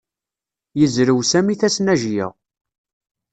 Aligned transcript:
Yezrew 0.79 1.19
Sami 1.31 1.55
tasnajya. 1.59 2.27